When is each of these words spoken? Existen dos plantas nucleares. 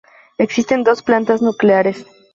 Existen 0.39 0.83
dos 0.83 1.03
plantas 1.03 1.43
nucleares. 1.43 2.03